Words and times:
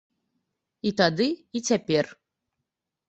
І 0.89 0.95
тады, 1.03 1.27
і 1.59 1.63
цяпер. 1.71 2.05